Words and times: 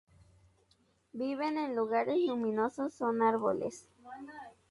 Viven 1.13 1.59
en 1.59 1.75
lugares 1.75 2.17
luminosos 2.27 2.91
son 2.91 3.21
árboles. 3.21 3.87